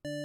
Hjertelig 0.00 0.16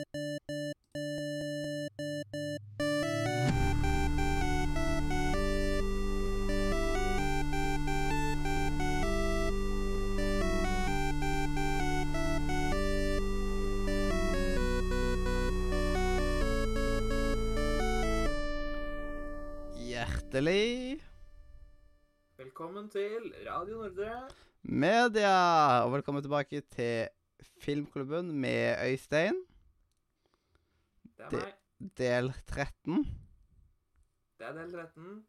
Velkommen 22.37 22.89
til 22.89 23.33
Radio 23.43 23.77
Nordre. 23.77 24.29
media, 24.63 25.83
og 25.83 25.91
velkommen 25.91 26.23
tilbake 26.23 26.61
til 26.61 27.07
Filmklubben 27.59 28.31
med 28.31 28.75
Øystein, 28.87 29.44
Det 31.31 31.39
er 31.39 31.45
meg. 31.45 31.55
del 31.99 32.31
13. 32.45 33.05
Det 34.39 34.47
er 34.47 34.57
del 34.59 34.71
13. 34.73 35.23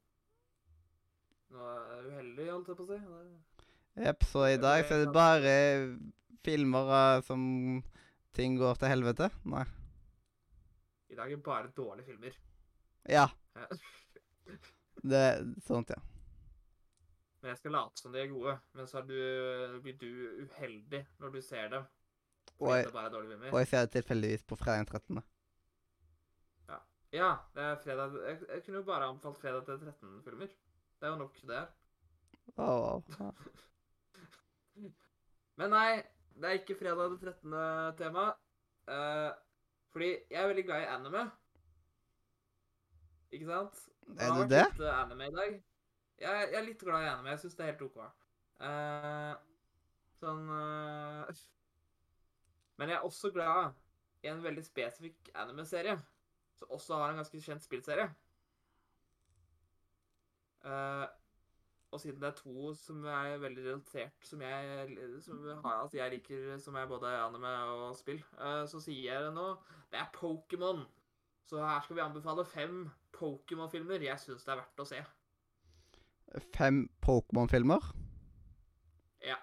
Nå 1.54 1.68
er 1.70 1.84
jeg 1.94 2.06
uheldig, 2.10 2.46
holdt 2.50 2.70
jeg 2.72 2.78
på 2.78 2.86
å 2.86 2.88
si. 2.90 2.98
Jepp, 4.06 4.26
så 4.28 4.46
i 4.50 4.58
dag 4.60 4.82
så 4.84 4.96
er 4.96 5.04
det 5.04 5.12
bare 5.14 5.52
filmer 6.44 6.90
uh, 6.92 7.22
som 7.24 7.40
ting 8.36 8.58
går 8.60 8.80
til 8.80 8.92
helvete. 8.92 9.30
Nei. 9.48 9.64
I 11.08 11.16
dag 11.16 11.30
er 11.30 11.38
det 11.38 11.46
bare 11.46 11.72
dårlige 11.76 12.10
filmer. 12.10 12.36
Ja, 13.08 13.28
det 15.12 15.24
sånt, 15.64 15.94
ja. 15.94 16.02
Men 17.40 17.52
jeg 17.52 17.60
skal 17.60 17.76
late 17.76 18.02
som 18.02 18.12
de 18.12 18.20
er 18.20 18.32
gode. 18.32 18.56
Men 18.74 18.88
så 18.90 18.98
er 19.00 19.08
du, 19.08 19.16
blir 19.84 19.96
du 20.00 20.10
uheldig 20.42 21.04
når 21.22 21.36
du 21.36 21.40
ser 21.46 21.70
dem. 21.72 21.88
Og 22.58 22.72
jeg, 22.72 22.88
og 23.52 23.58
jeg 23.60 23.68
ser 23.68 23.84
det 23.84 23.92
tilfeldigvis 23.92 24.44
på 24.48 24.56
fredag 24.58 24.86
13, 24.88 25.20
13. 25.20 25.35
Ja, 27.14 27.36
det 27.54 27.62
er 27.62 27.76
fredag 27.84 28.16
Jeg, 28.26 28.38
jeg 28.48 28.62
kunne 28.64 28.80
jo 28.80 28.82
bare 28.86 29.08
anbefalt 29.08 29.38
fredag 29.38 29.64
til 29.64 29.74
13-filmer. 29.74 30.46
Det 31.00 31.06
er 31.06 31.08
jo 31.08 31.16
nok 31.16 31.40
det 31.42 31.56
her. 31.56 31.66
Åh, 32.56 33.02
ja. 33.18 33.30
Men 35.58 35.70
nei, 35.70 36.02
det 36.36 36.48
er 36.48 36.58
ikke 36.60 36.78
fredag 36.78 37.10
det 37.10 37.20
13. 37.20 37.52
tema. 37.96 38.28
Uh, 38.86 39.32
fordi 39.92 40.10
jeg 40.30 40.42
er 40.42 40.46
veldig 40.46 40.64
glad 40.64 40.82
i 40.82 40.90
anime. 40.94 41.30
Ikke 43.30 43.46
sant? 43.46 43.78
Det 44.06 44.22
Er 44.22 44.34
du 44.34 44.42
det? 44.54 44.66
Litt 44.70 44.80
eh, 44.80 45.02
anime 45.02 45.26
i 45.26 45.34
dag. 45.34 45.54
Jeg, 46.18 46.48
jeg 46.52 46.58
er 46.60 46.66
litt 46.66 46.82
glad 46.82 47.04
i 47.04 47.08
anime. 47.10 47.32
Jeg 47.32 47.38
syns 47.38 47.56
det 47.56 47.64
er 47.64 47.72
helt 47.72 47.86
OK. 47.86 47.96
Uh, 48.60 49.32
sånn 50.20 50.44
uh, 50.48 51.40
Men 52.76 52.92
jeg 52.92 52.98
er 52.98 53.08
også 53.08 53.30
glad 53.32 53.72
i 54.24 54.28
en 54.30 54.44
veldig 54.44 54.64
spesifikk 54.64 55.30
anime-serie. 55.34 55.96
Som 56.58 56.72
også 56.78 56.98
har 57.00 57.12
en 57.12 57.20
ganske 57.20 57.40
kjent 57.42 57.64
spillserie. 57.64 58.08
Uh, 60.66 61.06
og 61.94 62.00
siden 62.02 62.20
det 62.20 62.28
er 62.28 62.38
to 62.40 62.72
som 62.74 63.04
er 63.06 63.36
veldig 63.38 63.64
relatert, 63.64 64.16
som 64.26 64.42
jeg, 64.42 64.96
som 65.22 65.44
har, 65.64 65.82
altså 65.82 66.00
jeg 66.00 66.16
liker, 66.16 66.56
som 66.58 66.74
er 66.74 66.88
både 66.90 67.12
anime 67.22 67.52
og 67.70 67.96
spill, 67.96 68.18
uh, 68.40 68.64
så 68.68 68.80
sier 68.82 69.12
jeg 69.12 69.26
det 69.28 69.34
nå. 69.36 69.46
Det 69.92 70.00
er 70.00 70.10
Pokémon. 70.16 70.82
Så 71.46 71.62
her 71.62 71.84
skal 71.84 71.96
vi 71.96 72.02
anbefale 72.02 72.44
fem 72.44 72.88
Pokémon-filmer 73.14 74.02
jeg 74.02 74.18
syns 74.20 74.44
det 74.44 74.56
er 74.56 74.60
verdt 74.60 74.82
å 74.82 74.88
se. 74.88 75.04
Fem 76.56 76.82
Pokémon-filmer. 77.04 77.86
Ja. 79.24 79.38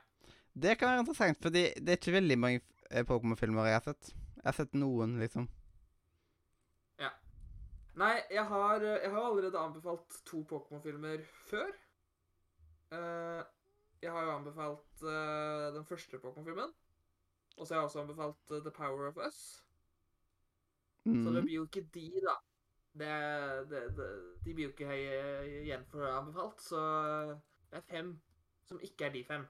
Det 0.53 0.75
kan 0.77 0.91
være 0.91 1.05
interessant, 1.05 1.39
for 1.41 1.53
det 1.55 1.69
er 1.79 1.95
ikke 1.97 2.17
veldig 2.19 2.37
mange 2.37 2.61
eh, 2.91 3.05
Pokémon-filmer 3.07 3.71
jeg 3.71 3.79
har 3.79 3.87
sett. 3.87 4.11
Jeg 4.35 4.45
har 4.49 4.59
sett 4.59 4.75
noen, 4.77 5.15
liksom. 5.23 5.47
Nei, 7.95 8.13
jeg 8.33 8.45
har, 8.49 8.81
jeg 8.81 9.11
har 9.11 9.21
allerede 9.27 9.59
anbefalt 9.59 10.15
to 10.25 10.41
Pokémon-filmer 10.49 11.21
før. 11.49 11.69
Uh, 12.93 13.43
jeg 14.01 14.11
har 14.11 14.23
jo 14.25 14.31
anbefalt 14.37 15.03
uh, 15.03 15.69
den 15.75 15.85
første 15.85 16.17
Pokémon-filmen. 16.17 16.73
Og 17.57 17.67
så 17.67 17.73
har 17.73 17.81
jeg 17.81 17.89
også 17.89 18.01
anbefalt 18.01 18.51
uh, 18.51 18.57
The 18.65 18.71
Power 18.71 19.07
of 19.11 19.17
Us. 19.27 19.43
Så 21.05 21.11
det 21.11 21.41
Mm. 21.41 21.45
blir 21.45 21.55
jo 21.55 21.63
ikke 21.67 21.89
de, 21.93 22.11
da. 22.23 22.33
Det, 22.93 23.69
det, 23.69 23.97
det, 23.97 24.09
de 24.45 24.53
blir 24.53 24.63
jo 24.65 24.69
ikke 24.71 24.93
igjen 25.63 25.85
for 25.91 26.05
anbefalt, 26.07 26.61
så 26.61 26.79
det 27.71 27.77
er 27.77 27.81
fem 27.89 28.21
som 28.63 28.79
ikke 28.81 29.05
er 29.05 29.11
de 29.11 29.23
fem. 29.27 29.43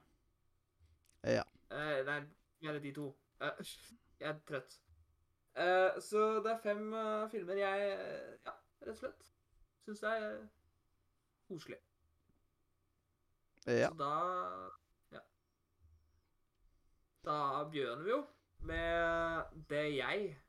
Ja. 1.24 1.44
Det 1.70 2.06
nei, 2.08 2.22
mer 2.64 2.80
de 2.80 2.94
to. 2.96 3.06
Eh, 3.42 3.62
jeg 4.20 4.30
er 4.30 4.40
trøtt. 4.48 4.80
Eh, 5.56 6.02
så 6.02 6.19
det 6.44 6.52
er 6.52 6.62
fem 6.64 6.94
uh, 6.94 7.30
filmer 7.30 7.59
jeg 7.59 7.90
eh, 7.94 8.30
ja, 8.46 8.53
rett 8.81 8.96
og 8.96 8.97
slett 8.97 9.28
syns 9.86 10.02
er 10.09 10.24
koselig. 11.47 11.78
Ja. 13.68 13.91
Så 13.91 14.00
da 14.00 14.16
ja. 15.14 15.22
Da 17.28 17.38
begynner 17.69 18.03
vi 18.03 18.16
jo 18.16 18.24
med 18.66 19.62
det 19.69 19.86
jeg 19.97 20.40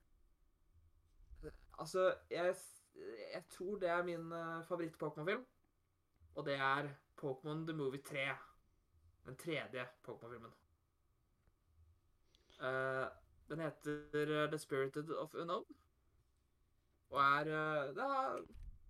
Altså, 1.78 2.14
jeg, 2.30 2.54
jeg 3.34 3.44
tror 3.50 3.78
det 3.82 3.88
er 3.88 4.02
min 4.06 4.32
uh, 4.32 4.62
favoritt-Pokémon-film. 4.64 5.46
Og 6.34 6.46
det 6.46 6.54
er 6.54 6.88
Pokémon 7.18 7.66
The 7.66 7.76
Movie 7.76 8.02
3. 8.02 8.28
Den 9.26 9.36
tredje 9.36 9.88
Pokémon-filmen. 10.06 10.52
Eh, 12.62 13.06
den 13.48 13.60
heter 13.60 14.42
eh, 14.44 14.50
The 14.50 14.58
Spirited 14.58 15.10
of 15.10 15.34
Unknown. 15.34 15.64
Og 17.10 17.20
er 17.20 17.40
eh, 17.40 17.94
Det 17.94 18.02
er 18.02 18.44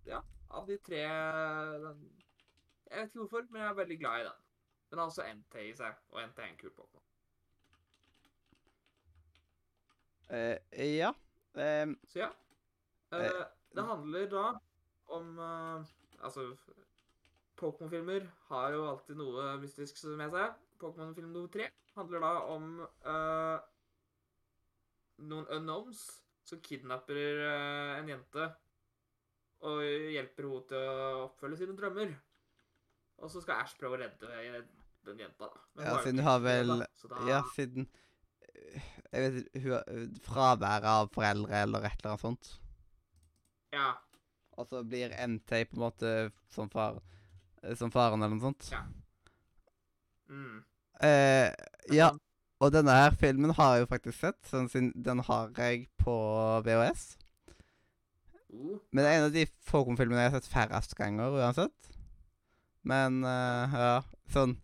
Ja, 0.05 0.19
av 0.49 0.67
de 0.67 0.77
tre 0.77 1.01
den, 1.81 2.11
Jeg 2.91 2.99
vet 2.99 3.05
ikke 3.05 3.19
hvorfor, 3.19 3.47
men 3.49 3.61
jeg 3.61 3.69
er 3.69 3.73
veldig 3.73 3.99
glad 3.99 4.21
i 4.21 4.23
den. 4.23 4.41
Den 4.89 4.99
har 4.99 5.05
også 5.05 5.23
NT 5.33 5.55
i 5.55 5.73
seg, 5.73 5.93
og 6.09 6.21
NT 6.27 6.39
er 6.39 6.43
en 6.43 6.57
kul 6.57 6.69
Pokémon. 6.69 7.01
Uh, 10.29 10.57
ja. 10.95 11.11
Ehm, 11.57 11.99
Så 12.07 12.19
ja. 12.19 12.29
Uh, 13.11 13.19
uh, 13.19 13.45
det 13.75 13.83
handler 13.83 14.29
da 14.29 14.45
om 15.07 15.39
Altså, 16.23 16.55
Pokémon-filmer 17.57 18.29
har 18.47 18.71
jo 18.73 18.89
alltid 18.89 19.15
noe 19.15 19.57
mystisk 19.57 20.03
med 20.05 20.31
seg. 20.31 20.53
Pokémon-film 20.79 21.29
nummer 21.33 21.49
tre 21.49 21.69
handler 21.95 22.19
da 22.19 22.31
om 22.55 22.79
noen 25.17 25.47
unknowns 25.47 26.05
som 26.45 26.59
kidnapper 26.61 27.17
eh, 27.17 27.99
en 27.99 28.07
jente 28.11 28.49
og 29.65 29.79
hjelper 29.81 30.45
henne 30.45 30.65
til 30.69 30.77
å 30.77 31.05
oppfølge 31.29 31.57
sine 31.61 31.75
drømmer. 31.77 32.11
Og 33.23 33.31
så 33.31 33.41
skal 33.41 33.61
Ash 33.63 33.77
prøve 33.79 33.95
å 33.97 34.01
redde 34.03 34.65
den 35.05 35.21
jenta, 35.23 35.47
da. 35.47 35.61
Men 35.75 35.85
Ja, 35.87 35.93
siden 36.03 36.17
hun 36.19 36.23
du 36.25 36.27
har 36.29 36.39
vel- 36.43 36.67
da, 36.67 36.87
da- 37.09 37.27
Ja, 37.29 37.41
siden 37.55 37.87
Jeg 39.11 39.31
vet 39.53 39.63
hun 39.63 40.13
Fraværet 40.23 40.83
av 40.85 41.09
foreldre 41.13 41.61
eller 41.63 41.85
et 41.85 41.97
eller 41.99 42.11
annet 42.11 42.21
sånt. 42.21 42.59
Ja. 43.73 43.93
Og 44.57 44.67
så 44.67 44.83
blir 44.87 45.09
NT 45.11 45.65
på 45.69 45.75
en 45.75 45.79
måte 45.83 46.31
som, 46.49 46.69
far, 46.69 47.01
som 47.75 47.91
faren 47.91 48.21
eller 48.23 48.35
noe 48.35 48.45
sånt. 48.51 48.69
Ja. 48.71 48.83
Mm. 50.29 50.63
Eh, 51.01 51.51
ja, 51.91 52.11
og 52.63 52.71
denne 52.71 52.91
her 52.95 53.11
filmen 53.19 53.51
har 53.57 53.75
jeg 53.75 53.85
jo 53.85 53.89
faktisk 53.91 54.19
sett. 54.19 54.39
Sånn 54.49 54.69
siden 54.71 54.91
den 55.05 55.19
har 55.27 55.49
jeg 55.57 55.87
på 56.01 56.13
VHS. 56.65 57.17
Uh, 58.53 58.77
Men 58.91 59.03
det 59.03 59.09
er 59.11 59.17
en 59.19 59.25
av 59.27 59.33
de 59.35 59.45
Pokémon-filmene 59.67 60.21
jeg 60.23 60.31
har 60.31 60.39
sett 60.39 60.51
færrest 60.53 60.95
ganger 60.95 61.35
uansett. 61.35 61.89
Men 62.87 63.23
uh, 63.25 63.73
ja, 63.75 63.95
sånn 64.31 64.55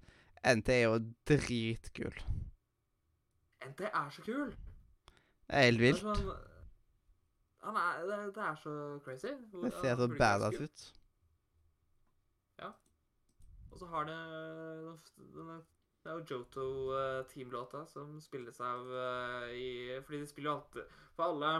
NT 0.48 0.70
er 0.74 0.84
jo 0.88 1.00
dritkul. 1.28 2.16
NT 3.68 3.84
er 3.92 4.08
så 4.16 4.24
kul! 4.26 4.54
Det 5.52 5.60
er 5.60 5.68
helt 5.68 5.82
Det 5.82 5.90
er 5.90 5.92
vilt. 5.92 6.02
sånn- 6.06 6.48
Han 7.62 7.76
er, 7.78 7.98
det, 8.10 8.20
det 8.34 8.42
er 8.48 8.56
så 8.64 8.72
crazy. 9.06 9.34
Det 9.62 9.74
ser 9.82 10.00
så 10.00 10.08
badass 10.18 10.56
ut. 10.64 10.86
Ja. 12.64 12.72
Og 13.72 13.78
så 13.84 13.86
har 13.92 14.08
det 14.10 14.16
den- 15.36 15.62
Det 16.02 16.10
er 16.10 16.18
jo 16.18 16.26
Joto-teamlåta 16.30 17.84
som 17.86 18.16
spilles 18.22 18.58
av 18.66 18.88
eh, 18.98 19.52
i 19.54 19.68
Fordi 20.02 20.22
de 20.24 20.28
spiller 20.30 20.50
jo 20.50 20.56
alltid 20.56 20.96
For 21.14 21.28
alle 21.28 21.52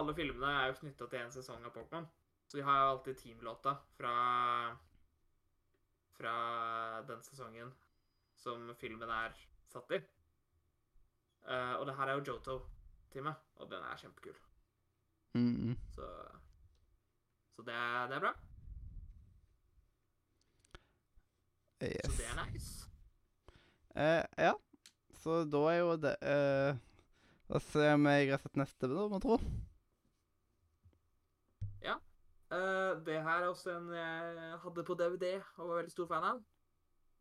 Alle 0.00 0.14
filmene 0.18 0.50
er 0.50 0.66
jo 0.72 0.78
knytta 0.80 1.06
til 1.06 1.22
en 1.22 1.34
sesong 1.34 1.62
av 1.62 1.70
Pokémon. 1.76 2.08
Så 2.50 2.58
de 2.58 2.64
har 2.66 2.80
jo 2.80 2.88
alltid 2.96 3.20
teamlåta 3.20 3.76
fra 3.94 4.14
Fra 6.18 6.34
den 7.06 7.22
sesongen 7.22 7.70
som 8.44 8.74
filmen 8.76 9.08
er 9.10 9.32
satt 9.70 9.94
i. 9.94 10.00
Eh, 11.48 11.74
og 11.78 11.86
det 11.86 11.94
her 11.96 12.10
er 12.10 12.18
jo 12.18 12.24
Joto-teamet, 12.28 13.46
og 13.56 13.70
den 13.70 13.82
er 13.82 13.96
kjempekul. 13.96 14.36
Mm 15.34 15.54
-hmm. 15.56 15.76
Så, 15.94 16.08
så 17.56 17.62
det, 17.62 17.78
det 18.08 18.16
er 18.16 18.20
bra. 18.20 18.34
Så 21.80 22.12
det 22.18 22.26
er 22.26 22.44
nice. 22.44 22.93
Eh, 23.94 24.24
ja. 24.38 24.54
Så 25.22 25.44
da 25.48 25.60
er 25.70 25.78
jo 25.78 25.94
det 25.96 26.16
eh, 26.20 26.80
Da 27.48 27.60
ser 27.62 27.94
vi 27.96 28.16
jeg 28.18 28.34
har 28.34 28.42
sett 28.42 28.58
neste, 28.58 28.90
da, 28.90 29.06
må 29.08 29.20
tro. 29.22 29.38
Eh, 32.54 33.04
det 33.06 33.22
her 33.22 33.42
er 33.42 33.48
også 33.48 33.70
en 33.76 33.88
jeg 33.94 34.58
hadde 34.62 34.84
på 34.84 34.94
DVD 34.94 35.40
og 35.56 35.68
var 35.68 35.74
veldig 35.76 35.92
stor 35.92 36.06
fan 36.06 36.24
av. 36.24 36.42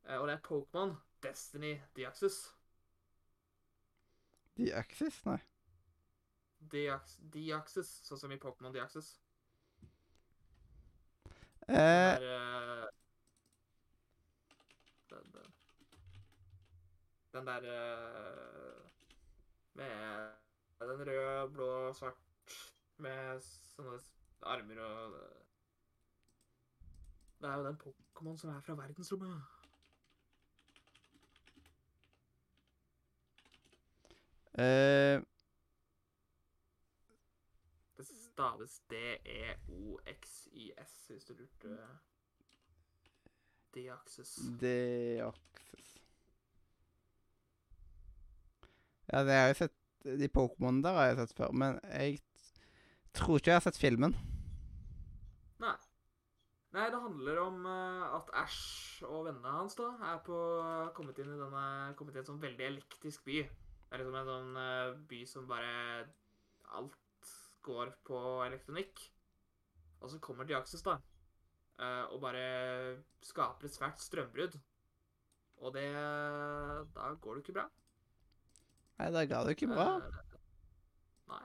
Eh, 0.10 0.18
og 0.20 0.28
det 0.28 0.36
er 0.36 0.48
Pokémon 0.48 0.96
Destiny 1.24 1.80
Deaxys. 1.96 2.54
The 4.58 4.74
Axis? 4.76 5.26
Nei. 5.26 5.40
Deax 6.72 7.18
Deaxys, 7.34 7.90
sånn 8.06 8.20
som 8.20 8.32
i 8.32 8.38
Pokémon 8.38 8.76
Deaxys. 8.76 9.16
Eh, 11.68 11.78
Den 11.78 12.22
der 12.22 12.84
eh, 12.84 12.90
Den, 15.10 15.32
den, 15.34 15.54
den 17.34 17.48
der 17.48 17.58
eh, 17.58 18.90
Med 19.74 20.30
den 20.80 21.08
røde, 21.08 21.52
blå, 21.52 21.94
svart 21.94 22.14
Med 22.98 23.40
sånne 23.42 24.00
armer 24.42 24.80
og 24.86 25.20
Det 27.42 27.50
er 27.50 27.58
jo 27.58 27.66
den 27.68 27.82
Pokémon 27.84 28.38
som 28.38 28.50
er 28.50 28.62
fra 28.62 28.76
verdensrommet. 28.76 29.42
Uh, 34.54 35.24
Det 37.98 38.08
staves 38.08 38.82
D-E-O-X-I-S, 38.90 41.08
hvis 41.08 41.26
du 41.26 41.34
lurte. 41.34 41.78
Deaxes. 43.76 44.40
The 44.60 45.34
Ja, 49.12 49.24
det 49.28 49.36
har 49.36 49.50
jeg 49.52 49.60
sett 49.62 49.80
De 50.04 50.28
Pokémon 50.32 50.82
der 50.84 50.98
har 50.98 51.10
jeg 51.12 51.20
sett 51.22 51.36
før, 51.38 51.52
men 51.56 51.80
jeg 51.88 52.20
tror 53.16 53.40
ikke 53.40 53.54
jeg 53.54 53.60
har 53.60 53.66
sett 53.68 53.80
filmen. 53.80 54.16
Nei. 55.64 55.76
Nei, 56.74 56.88
det 56.90 57.00
handler 57.00 57.40
om 57.44 57.66
eh, 57.70 58.16
at 58.18 58.32
Ash 58.42 59.04
og 59.06 59.28
vennene 59.28 59.52
hans 59.60 59.78
da 59.78 59.92
er 60.10 60.22
på 60.26 60.38
kommet 60.98 61.20
inn 61.22 61.30
i 61.36 61.38
denne 61.38 61.66
kommet 62.00 62.18
inn 62.18 62.24
en 62.24 62.30
sånn 62.32 62.42
veldig 62.42 62.66
elektrisk 62.66 63.24
by. 63.28 63.44
Det 63.46 63.94
er 63.94 64.02
liksom 64.02 64.18
en 64.18 64.32
sånn 64.32 64.58
eh, 64.58 64.96
by 65.12 65.20
som 65.30 65.48
bare 65.50 65.74
Alt 66.74 67.30
går 67.64 67.94
på 68.08 68.20
elektronikk. 68.48 69.04
Og 70.02 70.10
så 70.10 70.18
kommer 70.20 70.48
Diaxis, 70.50 70.82
da, 70.84 70.98
eh, 71.78 72.04
og 72.10 72.24
bare 72.26 72.44
skaper 73.24 73.70
et 73.70 73.78
svært 73.78 74.02
strømbrudd. 74.02 74.58
Og 75.62 75.78
det 75.78 75.88
Da 75.94 77.14
går 77.22 77.38
det 77.38 77.46
ikke 77.46 77.60
bra. 77.62 77.68
Nei, 79.00 79.10
da 79.14 79.26
ga 79.30 79.42
det 79.46 79.56
ikke 79.56 79.72
bra. 79.72 79.88
Eh, 79.98 80.38
nei. 81.32 81.42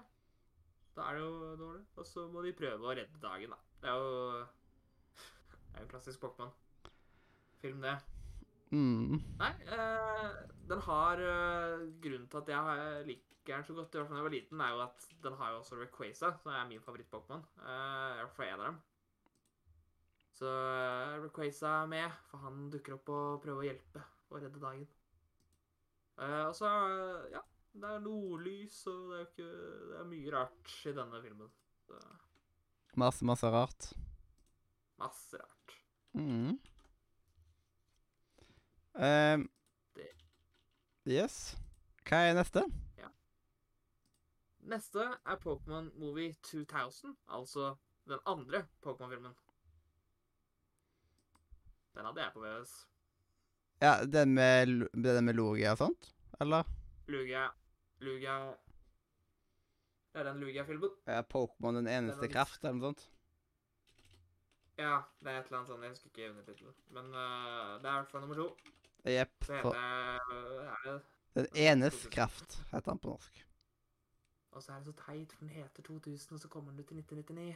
Da 0.96 1.08
er 1.08 1.18
det 1.18 1.24
jo 1.24 1.54
dårlig. 1.62 1.82
Og 1.96 2.06
så 2.06 2.26
må 2.32 2.44
de 2.44 2.54
prøve 2.56 2.84
å 2.84 2.94
redde 2.98 3.22
dagen, 3.22 3.54
da. 3.54 3.60
Det 3.82 3.90
er 3.92 4.02
jo 4.02 4.12
Det 5.18 5.74
er 5.74 5.80
jo 5.80 5.86
en 5.86 5.90
klassisk 5.92 6.22
Pokémon-film, 6.24 7.82
det. 7.84 7.96
Mm. 8.68 9.16
Nei, 9.40 9.52
eh, 9.72 10.32
den 10.68 10.80
har 10.84 11.22
eh, 11.24 11.86
Grunnen 12.04 12.26
til 12.28 12.42
at 12.42 12.50
jeg 12.52 13.06
liker 13.08 13.54
den 13.54 13.64
så 13.64 13.72
godt, 13.72 13.94
i 13.94 14.00
hvert 14.00 14.10
fall 14.10 14.18
da 14.18 14.20
jeg 14.20 14.26
var 14.26 14.34
liten, 14.34 14.60
er 14.60 14.74
jo 14.74 14.82
at 14.84 15.08
den 15.24 15.36
har 15.40 15.52
jo 15.54 15.60
også 15.62 15.78
Rayquaza, 15.78 16.34
som 16.42 16.52
er 16.52 16.66
min 16.68 16.82
favoritt-Pokémon. 16.84 17.46
Uh, 17.56 18.18
jeg 18.18 18.28
får 18.36 18.44
en 18.44 18.60
av 18.60 18.66
dem. 18.66 18.80
Så 20.36 20.50
Requaza 21.24 21.70
er 21.82 21.88
med, 21.94 22.18
for 22.28 22.44
han 22.44 22.68
dukker 22.70 22.98
opp 22.98 23.08
og 23.14 23.40
prøver 23.42 23.64
å 23.64 23.68
hjelpe 23.70 24.04
og 24.28 24.42
redde 24.42 24.60
dagen. 24.60 24.84
Eh, 26.18 26.46
og 26.48 26.54
så, 26.58 26.66
eh, 26.66 27.30
ja 27.36 27.40
Det 27.78 27.84
er 27.94 27.98
nordlys, 28.02 28.86
og 28.90 29.10
det 29.12 29.18
er 29.20 29.26
ikke 29.26 29.50
Det 29.90 29.98
er 30.00 30.04
mye 30.10 30.32
rart 30.34 30.72
i 30.86 30.92
denne 30.96 31.20
filmen. 31.22 31.50
Så, 31.86 32.00
Masse, 32.98 33.24
masse 33.24 33.46
rart. 33.54 33.92
masse 34.98 35.36
rart. 35.38 35.76
Mm. 36.14 36.58
Det- 39.94 40.24
yes. 41.06 41.56
Hva 42.08 42.16
er 42.28 42.34
neste? 42.34 42.64
Neste 44.68 45.00
er 45.24 45.36
Pokémon 45.40 45.86
Movie 45.98 46.34
2000, 46.42 47.16
altså 47.28 47.76
den 48.08 48.18
andre 48.26 48.66
Pokémon-filmen. 48.84 49.32
Den 51.94 52.04
hadde 52.04 52.20
jeg 52.22 52.32
på 52.34 52.40
VHS. 52.42 52.74
Ja, 53.80 54.04
den 54.04 54.34
med, 54.34 54.88
den 54.92 55.24
med 55.24 55.34
Logia 55.38 55.72
og 55.72 55.78
sånt? 55.78 56.10
Eller? 56.40 56.64
Lugia 57.08 57.48
Lugia 58.00 58.38
Det 60.12 60.20
er 60.20 60.24
den 60.24 60.40
Lugia-filmen. 60.40 60.90
Er 61.06 61.22
Pokémon 61.22 61.76
den 61.76 61.86
eneste 61.86 62.26
Den 62.26 62.32
kraft, 62.32 62.64
eller 62.64 62.78
noe 62.78 62.90
sånt? 62.90 63.04
Ja, 64.78 65.02
det 65.20 65.30
er 65.30 65.38
et 65.40 65.46
eller 65.46 65.58
annet 65.58 65.70
sånt. 65.70 65.82
Jeg 65.82 65.90
husker 65.90 66.10
ikke 66.10 66.30
undertittelen. 66.30 66.74
Men 66.94 67.12
uh, 67.14 67.78
det 67.82 67.86
er 67.86 67.92
i 67.92 67.98
hvert 68.00 68.10
fall 68.10 68.20
nummer 68.20 68.38
to. 68.38 68.48
Jepp. 69.04 69.46
Det 69.46 69.56
heter 69.56 69.78
er 69.78 70.82
det 70.84 70.98
Den 71.34 71.46
enes 71.54 72.06
kraft, 72.10 72.58
heter 72.72 72.90
han 72.90 72.98
på 72.98 73.12
norsk. 73.12 73.44
Og 74.50 74.62
så 74.62 74.72
er 74.72 74.76
det 74.76 74.84
så 74.84 74.92
teit, 75.06 75.32
for 75.32 75.44
den 75.44 75.54
heter 75.54 75.82
2000, 75.82 76.34
og 76.34 76.40
så 76.40 76.48
kommer 76.48 76.70
den 76.70 76.80
ut 76.80 76.90
i 76.90 76.94
1999. 76.94 77.54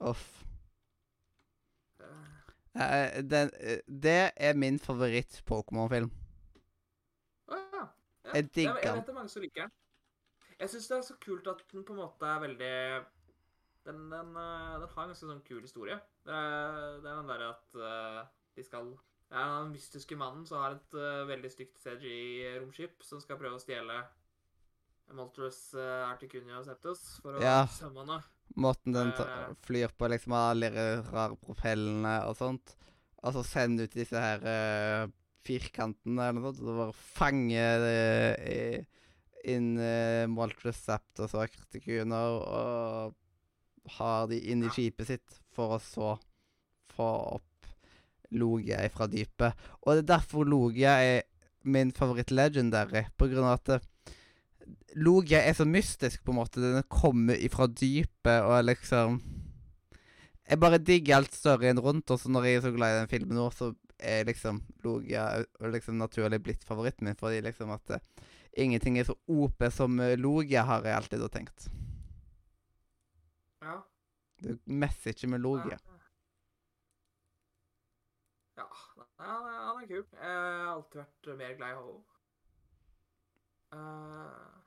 Off. 0.00 0.44
Eh, 2.00 2.51
Eh, 2.74 3.22
den, 3.24 3.50
eh, 3.60 3.78
det 4.02 4.32
er 4.36 4.54
min 4.56 4.78
favoritt-Pokémon-film. 4.80 6.08
Å 7.52 7.58
ja. 7.58 7.82
ja. 7.84 7.86
Jeg 8.34 8.48
digger 8.54 8.78
den. 8.78 8.84
jeg 8.86 8.94
vet 8.96 9.08
det 9.08 9.12
er 9.12 9.18
mange 9.18 9.32
som 9.32 9.44
liker 9.44 9.66
den. 9.66 9.74
Jeg 10.62 10.72
syns 10.72 10.88
det 10.88 10.96
er 10.96 11.04
så 11.04 11.16
kult 11.20 11.50
at 11.50 11.64
den 11.72 11.84
på 11.84 11.92
en 11.92 12.00
måte 12.04 12.28
er 12.28 12.40
veldig 12.40 12.76
Den, 13.82 14.04
den, 14.12 14.36
øh, 14.38 14.74
den 14.78 14.88
har 14.94 15.02
en 15.02 15.10
ganske 15.10 15.26
sånn 15.26 15.44
kul 15.44 15.60
historie. 15.60 15.98
Det 16.24 16.32
er, 16.32 17.00
det 17.02 17.10
er 17.10 17.16
den 17.18 17.32
derre 17.32 17.48
at 17.50 17.74
uh, 17.74 18.20
de 18.54 18.62
skal 18.62 18.92
Det 19.26 19.40
er 19.40 19.48
den 19.56 19.72
mystiske 19.72 20.16
mannen 20.16 20.46
som 20.46 20.62
har 20.62 20.76
et 20.76 20.94
veldig 21.28 21.50
stygt 21.50 21.80
CG-romskip 21.82 23.02
som 23.02 23.20
skal 23.20 23.40
prøve 23.40 23.58
å 23.58 23.62
stjele 23.62 23.96
Moltres 25.16 25.58
uh, 25.74 26.08
Articunio 26.10 26.62
Septus 26.66 27.02
for 27.22 27.38
å 27.38 27.42
Ja. 27.42 27.66
summone. 27.66 28.20
Måten 28.56 28.92
den 28.92 29.12
Eh. 29.16 29.54
flyr 29.64 29.88
på, 29.96 30.08
liksom 30.12 30.32
alle 30.36 30.68
de 30.70 30.86
rare 31.12 31.36
propellene 31.40 32.18
og 32.28 32.36
sånt. 32.36 32.74
Og 33.22 33.32
så 33.34 33.44
sende 33.46 33.84
ut 33.86 33.94
disse 33.94 34.18
her 34.18 34.42
uh, 34.44 35.06
firkantene 35.46 36.28
eller 36.28 36.40
noe 36.40 36.52
sånt, 36.52 36.68
og 36.68 36.80
bare 36.82 36.92
fange 36.92 37.64
uh, 37.80 38.84
inn 39.44 39.72
uh, 39.78 40.26
Moltres 40.30 40.76
Zapdos 40.84 41.32
og 41.34 41.46
Articuner 41.48 42.36
og 42.42 43.14
har 43.98 44.28
de 44.30 44.38
inn 44.52 44.62
i 44.62 44.68
Ja. 44.68 44.74
skipet 44.76 45.06
sitt 45.08 45.40
for 45.52 45.78
å 45.78 45.80
så 45.82 46.12
få 46.96 47.08
opp 47.38 47.48
Logia 48.32 48.88
fra 48.88 49.06
dypet. 49.12 49.52
Og 49.84 49.94
det 49.96 50.02
er 50.04 50.10
derfor 50.16 50.44
Logia 50.48 50.94
er 51.04 51.22
min 51.64 51.90
favoritt-legendary, 51.92 53.06
på 53.18 53.28
grunn 53.30 53.44
av 53.44 53.58
at 53.60 53.64
det, 53.68 53.80
Logia 54.94 55.40
er 55.42 55.54
så 55.56 55.64
mystisk, 55.68 56.24
på 56.24 56.32
en 56.34 56.40
måte. 56.40 56.60
Den 56.62 56.84
kommer 56.90 57.38
ifra 57.38 57.66
dypet 57.66 58.44
og 58.44 58.64
liksom 58.64 59.20
Jeg 60.48 60.58
bare 60.60 60.78
digger 60.82 61.16
alt 61.16 61.34
storyen 61.34 61.80
rundt, 61.80 62.10
og 62.10 62.18
så 62.20 62.28
når 62.28 62.44
jeg 62.44 62.58
er 62.58 62.64
så 62.66 62.72
glad 62.74 62.92
i 62.92 63.00
den 63.00 63.08
filmen 63.08 63.38
nå, 63.38 63.46
så 63.54 63.70
er 64.02 64.26
liksom 64.26 64.58
Logia 64.84 65.44
liksom 65.60 65.98
naturlig 65.98 66.42
blitt 66.42 66.64
favoritten 66.66 67.06
min, 67.06 67.16
fordi 67.16 67.40
liksom 67.40 67.70
at 67.70 67.94
uh, 67.94 68.26
ingenting 68.52 68.98
er 68.98 69.06
så 69.06 69.14
OP 69.30 69.62
som 69.72 70.00
eh, 70.00 70.18
Logia, 70.18 70.64
har 70.66 70.84
jeg 70.84 70.96
alltid 70.96 71.24
tenkt. 71.32 71.68
Ja. 73.62 73.78
Du 74.42 74.58
messer 74.66 75.14
ikke 75.14 75.30
med 75.30 75.40
Logia. 75.40 75.78
Ja, 78.56 78.66
ja. 78.66 78.66
han 79.22 79.82
er, 79.82 79.86
kul. 79.86 80.02
Jeg 80.02 80.32
har 80.34 80.72
alltid 80.74 81.00
vært 81.04 81.38
mer 81.38 81.54
glad 81.60 81.70
i 81.70 81.78
Hollow. 81.78 82.02
Eh, 83.72 84.61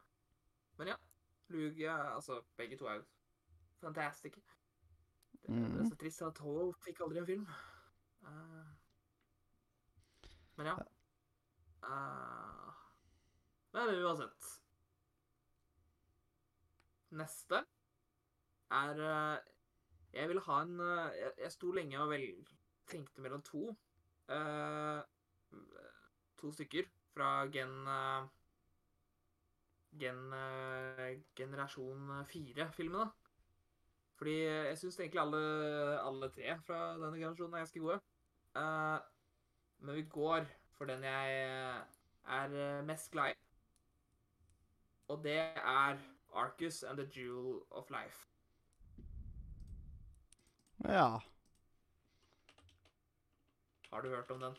men 0.77 0.88
ja. 0.88 0.96
Lugia 1.48 1.94
Altså, 2.15 2.41
begge 2.58 2.77
to 2.77 2.86
er 2.86 2.94
jo 2.94 3.03
fantastiske. 3.82 4.41
Det, 5.32 5.55
det 5.55 5.82
er 5.82 5.89
så 5.89 5.96
trist 6.01 6.22
at 6.25 6.39
Hall 6.41 6.74
fikk 6.86 7.03
aldri 7.05 7.22
en 7.22 7.27
film. 7.29 7.48
Uh, 8.25 8.72
men 10.58 10.72
ja. 10.72 10.75
Uh, 11.86 12.72
men 13.75 13.91
uansett 14.01 14.48
Neste 17.13 17.60
er 18.74 19.01
uh, 19.03 19.36
Jeg 20.15 20.32
vil 20.32 20.41
ha 20.48 20.62
en 20.63 20.79
uh, 20.79 21.12
Jeg, 21.13 21.34
jeg 21.44 21.51
sto 21.53 21.70
lenge 21.75 22.00
og 22.01 22.10
vel, 22.10 22.25
tenkte 22.89 23.22
mellom 23.22 23.44
to. 23.46 23.67
To 26.41 26.51
stykker 26.51 26.88
fra 27.13 27.46
gen 27.53 27.86
Gen 29.99 30.33
eh, 30.33 31.21
Generasjon 31.37 32.11
4-filmene. 32.31 33.09
Fordi 34.15 34.35
jeg 34.45 34.77
syns 34.79 34.99
egentlig 34.99 35.21
alle, 35.21 35.41
alle 35.99 36.29
tre 36.31 36.55
fra 36.63 36.79
denne 36.95 37.17
generasjonen 37.19 37.57
er 37.57 37.65
ganske 37.65 37.83
gode. 37.83 37.99
Uh, 38.55 38.99
men 39.83 39.97
vi 39.97 40.05
går 40.07 40.45
for 40.77 40.87
den 40.87 41.03
jeg 41.03 41.41
er 42.27 42.55
eh, 42.55 42.85
mest 42.85 43.11
glad 43.11 43.31
i. 43.31 43.33
Og 45.07 45.23
det 45.23 45.37
er 45.39 45.97
Arcus 46.33 46.83
and 46.83 46.97
the 46.97 47.09
Jewel 47.15 47.61
of 47.71 47.89
Life. 47.89 48.27
Ja. 50.83 51.19
Har 53.91 54.01
du 54.01 54.09
hørt 54.09 54.31
om 54.31 54.39
den? 54.39 54.55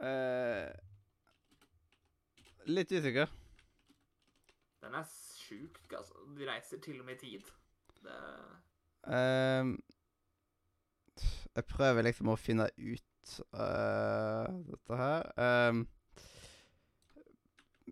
Eh, 0.00 0.74
litt 2.66 2.92
usikker. 2.92 3.43
Den 4.84 4.94
er 5.00 5.08
sjuk, 5.08 5.80
altså. 5.90 6.14
De 6.36 6.46
reiser 6.48 6.80
til 6.84 7.00
og 7.00 7.08
med 7.08 7.16
i 7.16 7.26
tid. 7.26 7.52
Det 8.04 8.20
um, 9.04 9.76
jeg 11.54 11.66
prøver 11.70 12.02
liksom 12.02 12.32
å 12.32 12.38
finne 12.40 12.66
ut 12.76 13.34
uh, 13.54 14.46
dette 14.66 14.98
her. 14.98 15.28
Ehm, 15.38 15.84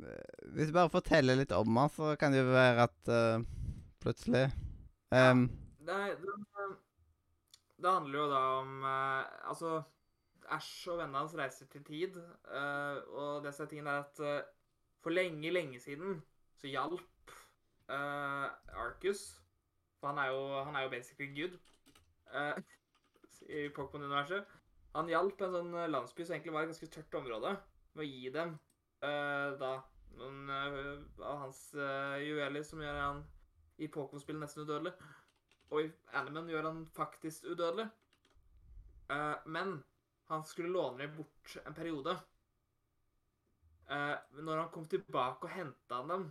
eh, 0.03 0.49
hvis 0.57 0.71
du 0.71 0.75
bare 0.75 0.91
forteller 0.93 1.39
litt 1.39 1.55
om 1.55 1.71
den, 1.71 1.93
så 1.95 2.15
kan 2.19 2.35
det 2.35 2.43
jo 2.43 2.51
være 2.51 2.89
at 2.89 3.13
uh, 3.13 3.45
plutselig 4.03 4.49
um, 5.15 5.47
ja, 5.87 5.93
det, 5.93 6.01
det, 6.25 6.67
det 7.79 7.93
handler 7.93 8.19
jo 8.19 8.27
da 8.33 8.43
om 8.59 8.75
uh, 8.83 9.49
Altså, 9.53 9.77
Ash 10.51 10.91
og 10.91 10.99
vennene 10.99 11.23
hans 11.23 11.39
reiser 11.39 11.71
til 11.71 11.87
tid, 11.87 12.19
uh, 12.51 12.99
og 13.15 13.47
det 13.47 13.55
som 13.55 13.69
er 13.69 13.71
tingen, 13.71 13.93
er 13.93 14.03
at 14.03 14.51
for 15.03 15.15
lenge, 15.15 15.55
lenge 15.55 15.79
siden 15.83 16.19
så 16.62 16.71
hjalp 16.71 17.33
uh, 17.90 18.49
Arcus 18.78 19.23
For 19.99 20.12
han 20.12 20.19
er 20.23 20.31
jo, 20.31 20.42
han 20.62 20.76
er 20.76 20.87
jo 20.87 20.92
basically 20.92 21.28
Gud 21.35 21.57
uh, 22.35 22.59
i 23.50 23.66
Pokémon-universet. 23.75 24.47
Han 24.95 25.09
hjalp 25.11 25.40
en 25.42 25.54
sånn 25.57 25.73
eh, 25.75 25.88
landsby 25.90 26.23
som 26.23 26.37
egentlig 26.37 26.52
var 26.54 26.66
et 26.66 26.71
ganske 26.71 26.88
tørt 26.95 27.14
område, 27.19 27.50
med 27.97 28.04
å 28.04 28.07
gi 28.07 28.31
dem 28.35 28.52
uh, 29.02 29.54
da 29.59 29.71
noen 30.21 30.50
av 30.52 30.76
hans 31.40 31.61
juveler 32.21 32.62
som 32.69 32.83
gjør 32.85 32.99
han 33.00 33.23
i 33.81 33.88
Pokémon-spill 33.90 34.38
nesten 34.38 34.66
udødelig. 34.66 34.92
Og 35.73 35.87
i 35.87 35.88
Animan 36.21 36.50
gjør 36.52 36.69
han 36.69 36.83
faktisk 36.92 37.49
udødelig. 37.49 37.87
Men 39.49 39.78
han 40.28 40.45
skulle 40.45 40.75
låne 40.75 41.00
dem 41.00 41.16
bort 41.16 41.57
en 41.64 41.78
periode. 41.78 42.14
Når 43.88 44.61
han 44.61 44.71
kom 44.76 44.85
tilbake 44.92 45.49
og 45.49 45.57
henta 45.57 46.02
dem, 46.12 46.28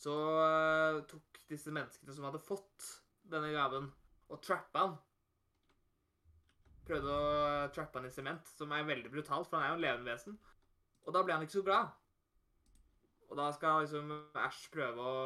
så 0.00 0.14
uh, 0.14 1.02
tok 1.08 1.42
disse 1.50 1.72
menneskene 1.74 2.14
som 2.14 2.26
hadde 2.28 2.42
fått 2.42 2.88
denne 3.30 3.52
gaven, 3.54 3.90
og 4.32 4.40
trappa 4.44 4.86
han. 4.86 4.96
Prøvde 6.84 7.12
å 7.16 7.68
trappe 7.72 8.00
han 8.00 8.08
i 8.08 8.12
sement, 8.12 8.48
som 8.58 8.72
er 8.76 8.88
veldig 8.88 9.12
brutalt, 9.12 9.48
for 9.48 9.56
han 9.56 9.66
er 9.66 9.72
jo 9.72 9.78
en 9.78 9.84
levende 9.86 10.12
vesen. 10.12 10.38
Og 11.04 11.14
da 11.16 11.22
ble 11.24 11.36
han 11.36 11.44
ikke 11.44 11.58
så 11.58 11.66
glad. 11.66 11.92
Og 13.30 13.38
da 13.40 13.50
skal 13.56 13.84
liksom 13.84 14.12
Ash 14.36 14.66
prøve 14.72 15.04
å 15.04 15.22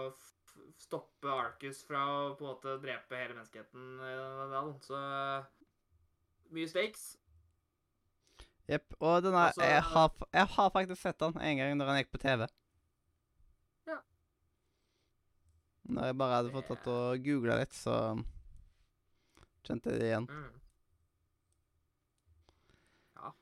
stoppe 0.79 1.31
Arcus 1.31 1.83
fra 1.87 2.03
å 2.09 2.21
på 2.39 2.45
en 2.45 2.53
måte 2.53 2.77
drepe 2.83 3.19
hele 3.19 3.35
menneskeheten 3.37 3.99
i 3.99 4.13
denne 4.13 4.47
dalen. 4.53 4.77
Så 4.85 5.01
mye 6.55 6.71
stakes. 6.71 7.11
Jepp. 8.69 8.95
Og 9.01 9.23
denne, 9.25 9.47
Altså- 9.49 9.65
jeg, 9.65 9.83
har, 9.83 10.13
jeg 10.33 10.47
har 10.47 10.71
faktisk 10.71 11.01
sett 11.03 11.21
han 11.21 11.37
en 11.41 11.57
gang 11.57 11.77
når 11.77 11.87
han 11.87 12.01
gikk 12.03 12.13
på 12.13 12.23
TV. 12.23 12.47
Ja. 13.87 13.99
Når 15.88 16.04
jeg 16.11 16.16
bare 16.21 16.37
hadde 16.38 16.52
fått 16.52 16.68
tatt 16.68 16.87
og 16.92 17.23
googla 17.25 17.57
litt, 17.62 17.73
så 17.76 17.95
kjente 19.64 19.92
jeg 19.95 20.00
det 20.02 20.09
igjen. 20.11 20.26
Mm. 20.28 20.57
Ja, 23.16 23.33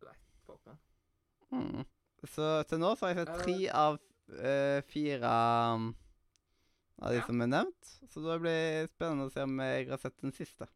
du 0.00 0.06
veit 0.08 0.30
Pokémon. 0.48 0.78
Mm. 1.52 1.84
Så 2.30 2.48
til 2.68 2.80
nå 2.82 2.94
så 2.96 3.06
har 3.08 3.14
jeg 3.14 3.20
sett 3.22 3.34
Eh. 3.36 3.44
tre 3.44 3.58
av 3.82 3.98
uh, 4.30 4.80
fire 4.88 5.30
um, 5.74 5.86
av 7.00 7.10
de 7.12 7.16
Ja. 7.20 7.26
som 7.26 7.40
er 7.40 7.46
nevnt. 7.52 7.92
Så 8.08 8.20
da 8.24 8.38
blir 8.38 8.50
det 8.84 8.90
spennende 8.92 9.28
å 9.28 9.32
se 9.32 9.42
om 9.42 9.60
jeg 9.60 9.88
har 9.88 9.98
sett 9.98 10.16
den 10.20 10.32
siste. 10.36 10.68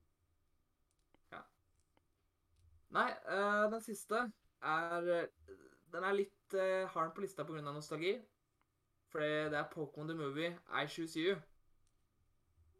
Nei, 2.95 3.09
uh, 3.27 3.65
den 3.73 3.81
siste 3.83 4.21
er 4.63 5.09
eh, 5.11 5.25
Den 5.91 6.05
er 6.07 6.15
litt 6.15 6.55
uh, 6.55 6.87
hard 6.95 7.11
på 7.15 7.25
lista 7.25 7.43
pga. 7.45 7.61
nostalgi. 7.75 8.21
Fordi 9.15 9.27
det 9.53 9.59
er 9.59 9.69
Pokémon 9.71 10.09
the 10.11 10.15
Movie 10.19 10.51
I 10.83 10.87
Choose 10.91 11.21
You. 11.21 11.37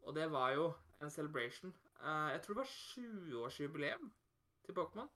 Og 0.03 0.15
det 0.15 0.25
var 0.31 0.49
jo 0.51 0.73
en 1.01 1.09
celebration. 1.09 1.71
Eh, 2.01 2.31
jeg 2.33 2.41
tror 2.41 2.53
det 2.53 2.57
var 2.57 2.71
20-årsjubileum 2.71 4.09
til 4.65 4.73
Pokémon. 4.79 5.07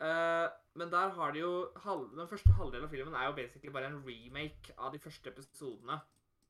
Eh, 0.00 0.48
men 0.74 0.92
der 0.92 1.08
har 1.12 1.30
de 1.32 1.38
jo 1.38 1.68
Den 2.16 2.28
første 2.28 2.52
halvdelen 2.52 2.84
av 2.84 2.90
filmen 2.90 3.14
er 3.14 3.26
jo 3.26 3.32
basically 3.36 3.72
bare 3.72 3.86
en 3.92 4.02
remake 4.06 4.72
av 4.78 4.92
de 4.92 4.98
første 4.98 5.30
episodene 5.30 6.00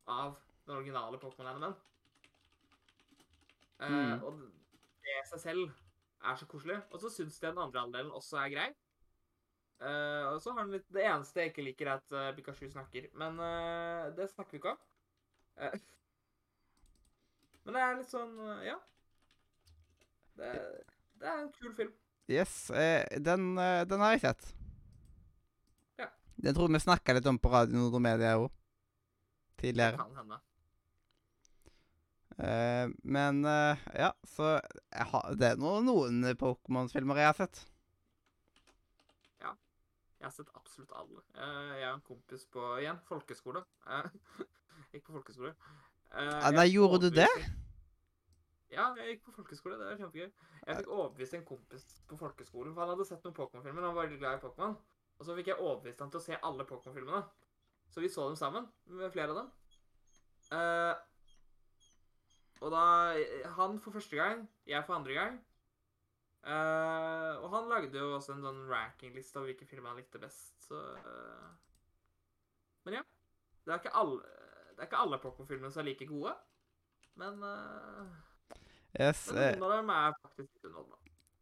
av 0.07 0.37
den 0.67 0.77
originale 0.77 1.19
Pokémon-animen. 1.19 1.75
Eh, 3.81 3.91
Mm. 3.91 4.23
Og 4.23 4.39
det 5.03 5.17
i 5.19 5.29
seg 5.29 5.41
selv 5.41 5.71
er 6.25 6.37
så 6.37 6.47
koselig. 6.47 6.83
Og 6.93 7.01
så 7.01 7.11
syns 7.11 7.43
jeg 7.43 7.51
den 7.51 7.59
andre 7.59 7.81
halvdelen 7.81 8.11
også 8.13 8.37
er 8.37 8.49
grei. 8.55 8.75
Eh, 9.81 10.25
og 10.29 10.43
så 10.45 10.53
har 10.53 10.67
han 10.67 10.75
litt 10.75 10.85
Det 10.93 11.05
eneste 11.09 11.41
jeg 11.41 11.55
ikke 11.55 11.65
liker, 11.65 11.89
er 11.89 12.03
at 12.03 12.13
uh, 12.13 12.33
Pikachu 12.37 12.69
snakker. 12.69 13.09
Men 13.17 13.39
uh, 13.41 14.11
det 14.17 14.29
snakker 14.29 14.53
vi 14.53 14.61
ikke 14.61 14.75
om. 14.75 14.83
Men 17.65 17.77
det 17.77 17.85
er 17.85 17.97
litt 17.99 18.13
sånn 18.13 18.37
Ja. 18.65 18.77
Det, 20.37 20.53
det 21.21 21.29
er 21.29 21.41
en 21.43 21.51
kul 21.53 21.73
film. 21.77 21.91
Yes, 22.31 22.71
den, 23.21 23.49
den 23.59 24.01
har 24.01 24.15
jeg 24.15 24.23
sett. 24.23 24.53
Ja. 25.99 26.07
Den 26.39 26.55
tror 26.57 26.71
vi 26.71 26.81
snakka 26.81 27.17
litt 27.17 27.27
om 27.29 27.41
på 27.43 27.51
Radio 27.53 27.77
Nordmedia 27.77 28.37
òg. 28.39 28.47
Det 29.59 29.67
Tidligere. 29.67 29.99
kan 29.99 30.15
hende. 30.17 30.39
Men 33.03 33.43
ja, 33.45 34.15
så 34.25 34.55
har, 35.11 35.35
det 35.37 35.51
er 35.51 35.61
noen, 35.61 35.91
noen 35.91 36.31
Pokémon-filmer 36.41 37.21
jeg 37.21 37.29
har 37.33 37.43
sett. 37.43 37.61
Jeg 40.21 40.27
har 40.29 40.33
sett 40.35 40.51
absolutt 40.53 40.91
alle. 40.93 41.23
Eh, 41.33 41.77
jeg 41.81 41.87
har 41.87 41.95
en 41.97 42.05
kompis 42.05 42.43
på 42.53 42.65
igjen, 42.83 42.99
folkeskole. 43.09 43.63
Eh, 43.89 44.09
gikk 44.93 45.07
på 45.07 45.15
folkeskole. 45.15 45.55
Eh, 46.13 46.49
nei, 46.53 46.67
gjorde 46.69 47.07
du 47.07 47.15
det? 47.15 47.29
Ja, 48.71 48.91
jeg 48.99 49.15
gikk 49.15 49.23
på 49.31 49.35
folkeskole. 49.39 49.79
Det 49.81 49.89
var 49.89 49.97
kjempegøy. 50.03 50.29
Jeg 50.67 50.77
fikk 50.77 50.93
overbevist 50.93 51.39
en 51.39 51.47
kompis 51.49 51.87
på 52.11 52.19
folkeskolen, 52.21 52.75
for 52.77 52.85
han 52.85 52.93
hadde 52.93 53.09
sett 53.09 53.25
noen 53.25 53.39
Pokémon-filmer. 53.39 53.89
Han 53.89 53.97
var 53.97 54.11
veldig 54.11 54.21
glad 54.21 54.37
i 54.37 54.43
Pokémon. 54.45 54.77
Og 55.17 55.27
så 55.27 55.37
fikk 55.39 55.55
jeg 55.55 55.63
overbevist 55.65 56.05
han 56.05 56.13
til 56.13 56.21
å 56.21 56.27
se 56.27 56.43
alle 56.51 56.69
Pokémon-filmene. 56.69 57.23
Så 57.91 58.05
vi 58.05 58.13
så 58.13 58.29
dem 58.29 58.37
sammen, 58.39 58.69
med 58.93 59.17
flere 59.17 59.33
av 59.33 59.41
dem. 59.41 59.49
Uh, 60.51 60.95
og 62.61 62.73
da 62.75 62.85
Han 63.57 63.81
for 63.81 63.95
første 63.95 64.19
gang, 64.19 64.45
jeg 64.69 64.85
for 64.85 65.01
andre 65.01 65.17
gang. 65.17 65.41
Eh, 66.41 67.33
og 67.45 67.51
han 67.53 67.69
lagde 67.69 68.01
jo 68.01 68.15
også 68.17 68.33
en 68.33 68.45
sånn 68.47 68.63
rankingliste 68.71 69.37
av 69.41 69.49
hvilke 69.49 69.67
filmer 69.69 69.93
han 69.93 70.01
likte 70.01 70.21
best, 70.23 70.55
så 70.65 70.79
uh. 71.05 71.51
Men 72.87 73.01
ja. 73.01 73.03
Det 73.61 73.75
er 73.75 73.83
ikke 73.83 73.93
alle, 74.01 74.23
det 74.73 74.81
er 74.81 74.89
ikke 74.89 75.03
alle 75.03 75.19
Pokémon-filmene 75.21 75.73
som 75.75 75.83
er 75.83 75.91
like 75.91 76.09
gode. 76.09 76.33
Men, 77.21 77.45
uh, 77.45 78.57
Yes, 78.97 79.27
men 79.31 79.61
noen 79.61 79.67
av 79.69 79.75
dem 79.77 79.93
er 79.95 80.15
faktisk 80.17 80.65
underholdende. 80.65 80.97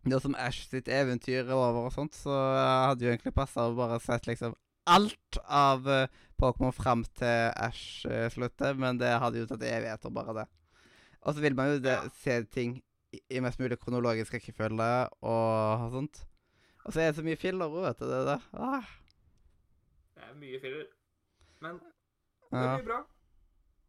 Nå 0.08 0.18
som 0.24 0.34
Ash 0.40 0.66
sitt 0.68 0.88
eventyr 0.92 1.44
er 1.44 1.54
over 1.54 1.86
og 1.86 1.94
sånt, 1.94 2.16
så 2.16 2.34
hadde 2.34 3.06
jo 3.06 3.12
egentlig 3.12 3.32
passa 3.36 3.68
å 3.68 3.76
bare 3.76 4.00
sett 4.02 4.26
liksom 4.28 4.56
alt 4.88 5.38
av 5.44 5.86
Pokémon 6.40 6.74
fram 6.74 7.06
til 7.18 7.52
Ash 7.54 8.02
uh, 8.08 8.26
slutter, 8.34 8.74
men 8.74 8.98
det 8.98 9.14
hadde 9.22 9.44
jo 9.44 9.48
tatt 9.48 9.62
evigheter, 9.62 10.12
bare 10.12 10.36
det. 10.42 10.46
Og 11.22 11.34
så 11.34 11.44
vil 11.44 11.56
man 11.58 11.72
jo 11.72 11.80
det, 11.86 11.96
se 12.18 12.40
ting 12.50 12.78
i, 13.12 13.40
mest 13.40 13.60
mulig 13.60 13.78
kronologisk 13.80 14.34
rekkefølge 14.36 14.88
og 15.24 15.90
sånt. 15.94 16.24
Og 16.84 16.92
så 16.94 17.02
er 17.02 17.10
det 17.10 17.18
så 17.18 17.24
mye 17.26 17.40
filler 17.40 17.68
òg, 17.68 17.84
vet 17.86 18.00
du. 18.00 18.08
Det 18.08 18.24
det. 18.28 18.38
Ah, 18.56 18.90
Det 20.16 20.26
er 20.26 20.34
mye 20.40 20.60
filler. 20.62 20.88
Men 21.64 21.80
det 21.80 22.64
mye 22.64 22.84
bra. 22.86 22.98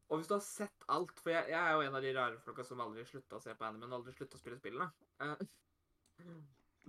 Og 0.09 0.17
hvis 0.17 0.29
du 0.29 0.33
har 0.33 0.41
sett 0.41 0.85
alt 0.89 1.19
For 1.21 1.29
jeg, 1.29 1.51
jeg 1.51 1.59
er 1.59 1.75
jo 1.77 1.83
en 1.85 1.95
av 1.99 2.01
de 2.01 2.13
rare 2.15 2.39
folka 2.41 2.63
som 2.65 2.79
aldri 2.81 3.03
slutta 3.05 3.37
å 3.37 3.43
se 3.43 3.53
på 3.53 3.65
anime, 3.67 3.85
og 3.91 3.99
aldri 3.99 4.15
slutta 4.15 4.39
å 4.39 4.41
spille 4.41 4.57
spillene. 4.57 4.89
Eh, 5.21 5.43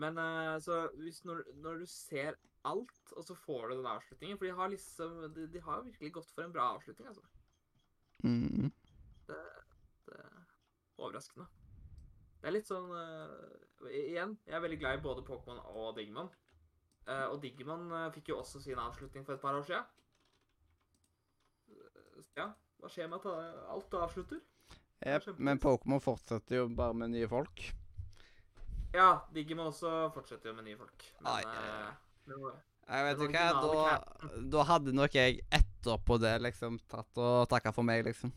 men 0.01 0.19
eh, 0.23 0.55
så 0.65 0.87
hvis 0.97 1.21
når, 1.29 1.45
når 1.61 1.83
du 1.83 1.87
ser 1.91 2.39
alt, 2.65 3.13
og 3.13 3.25
så 3.27 3.37
får 3.37 3.69
du 3.69 3.75
den 3.77 3.89
avslutningen 3.89 4.39
For 4.39 4.49
de 4.49 4.57
har 4.57 4.69
liksom 4.73 5.21
De, 5.37 5.47
de 5.49 5.63
har 5.65 5.85
virkelig 5.85 6.11
gått 6.19 6.33
for 6.35 6.45
en 6.45 6.53
bra 6.53 6.71
avslutning, 6.75 7.09
altså. 7.09 7.25
Mm. 8.25 8.73
Det 9.29 9.37
er 9.37 10.43
overraskende. 11.01 11.47
Det 12.41 12.49
er 12.49 12.57
litt 12.57 12.69
sånn 12.69 12.89
uh, 12.89 13.89
Igjen, 13.91 14.35
jeg 14.49 14.57
er 14.57 14.63
veldig 14.65 14.79
glad 14.81 14.99
i 14.99 15.03
både 15.05 15.25
Pokémon 15.25 15.61
og 15.73 15.95
Digimon. 15.97 16.29
Uh, 17.09 17.27
og 17.33 17.41
Digimon 17.43 17.89
uh, 17.93 18.09
fikk 18.13 18.33
jo 18.33 18.39
også 18.41 18.61
sin 18.61 18.81
avslutning 18.81 19.25
for 19.25 19.37
et 19.37 19.43
par 19.43 19.57
år. 19.57 19.65
Eh, 21.71 22.21
ja, 22.37 22.51
hva 22.81 22.91
skjer 22.93 23.09
med 23.09 23.25
at 23.25 23.27
alt 23.73 23.97
avslutter? 24.03 24.41
Yep, 25.01 25.31
men 25.41 25.61
Pokémon 25.61 26.03
fortsetter 26.05 26.61
jo 26.61 26.67
bare 26.77 26.97
med 26.97 27.15
nye 27.15 27.29
folk. 27.29 27.65
Ja, 28.93 29.23
Digimon 29.33 29.71
også 29.71 30.11
fortsetter 30.13 30.53
jo 30.53 30.59
med 30.59 30.69
nye 30.69 30.77
folk. 30.77 31.09
Men 31.23 31.33
Ai, 31.33 31.43
ai, 31.47 32.53
Jeg 32.91 33.07
vet 33.07 33.25
ikke 33.25 33.47
hva, 33.49 33.61
da, 33.65 34.31
da 34.53 34.69
hadde 34.75 34.97
nok 34.97 35.17
jeg 35.17 35.41
etterpå 35.57 36.21
det, 36.21 36.37
liksom. 36.45 36.77
Tatt 36.91 37.21
og 37.23 37.49
takka 37.53 37.73
for 37.73 37.87
meg, 37.87 38.05
liksom. 38.09 38.33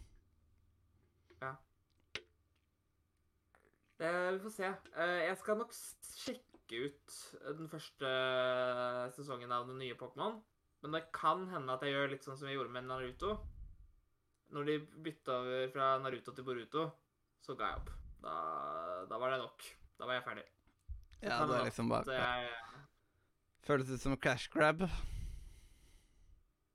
Vi 3.99 4.39
får 4.43 4.55
se. 4.55 4.71
Eh, 4.97 5.19
jeg 5.27 5.37
skal 5.41 5.59
nok 5.59 5.73
sjekke 5.73 6.79
ut 6.87 7.17
den 7.59 7.69
første 7.71 8.13
sesongen 9.15 9.51
av 9.53 9.67
den 9.69 9.79
nye 9.81 9.97
Pokémon. 9.99 10.39
Men 10.83 10.97
det 10.97 11.05
kan 11.15 11.45
hende 11.47 11.75
at 11.75 11.83
jeg 11.85 11.95
gjør 11.95 12.11
litt 12.11 12.25
sånn 12.25 12.37
som 12.39 12.49
jeg 12.49 12.57
gjorde 12.57 12.73
med 12.75 12.89
Naruto. 12.89 13.37
Når 14.53 14.67
de 14.67 14.79
bytta 15.05 15.37
over 15.39 15.69
fra 15.73 15.93
Naruto 16.03 16.33
til 16.35 16.45
Boruto, 16.45 16.89
så 17.41 17.55
ga 17.59 17.71
jeg 17.71 17.83
opp. 17.83 17.93
Da, 18.23 18.33
da 19.09 19.19
var 19.19 19.33
det 19.33 19.39
nok. 19.43 19.63
Da 19.99 20.09
var 20.09 20.19
jeg 20.19 20.25
ferdig. 20.27 20.45
Så 21.23 21.29
Ja, 21.29 21.39
det 21.47 21.55
er 21.55 21.67
liksom 21.69 21.89
bare 21.91 22.17
jeg, 22.17 22.49
Føles 23.63 23.91
ut 23.93 24.01
som 24.03 24.17
cash 24.19 24.51
grab. 24.51 24.83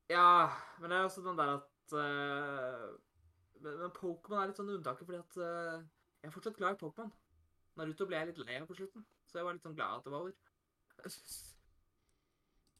Ja, 0.09 0.49
men 0.81 0.89
det 0.91 0.97
er 0.97 1.05
også 1.05 1.21
den 1.27 1.37
der 1.37 1.59
at 1.59 1.93
uh, 1.93 2.97
Men, 3.61 3.75
men 3.83 3.93
Pokémon 3.93 4.41
er 4.41 4.49
litt 4.49 4.61
sånn 4.61 4.73
unntaket, 4.73 5.05
fordi 5.05 5.19
at 5.19 5.39
eh, 5.43 5.81
jeg 6.23 6.29
er 6.29 6.35
fortsatt 6.35 6.57
glad 6.59 6.77
i 6.77 6.81
Pokémon. 6.85 7.13
Naruto 7.79 8.07
ble 8.11 8.17
jeg 8.19 8.27
litt 8.33 8.41
lei 8.47 8.57
av 8.61 8.67
på 8.67 8.75
slutten, 8.79 9.05
så 9.31 9.39
jeg 9.39 9.45
var 9.47 9.55
litt 9.55 9.63
sånn 9.67 9.77
glad 9.79 9.99
at 10.01 10.05
det 10.09 10.13
var 10.13 10.21
over. 10.27 10.35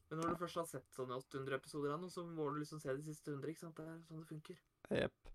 Men 0.09 0.19
når 0.23 0.31
du 0.33 0.39
først 0.41 0.57
har 0.57 0.65
sett 0.65 0.87
sånne 0.95 1.17
800 1.21 1.55
episoder 1.59 1.91
av 1.93 2.01
noe, 2.01 2.09
så 2.09 2.23
må 2.25 2.47
du 2.49 2.59
liksom 2.63 2.79
se 2.81 2.89
de 2.97 3.03
siste 3.05 3.29
100, 3.31 3.51
ikke 3.53 3.61
sant? 3.61 3.77
Det 3.77 3.85
er 3.85 3.99
sånn 4.07 4.23
det 4.23 4.29
funker. 4.31 4.57
Jepp. 4.97 5.33